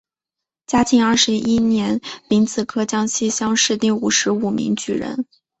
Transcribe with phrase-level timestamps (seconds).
[0.65, 5.27] 嘉庆二十一年丙子科江西乡试第五十五名举人。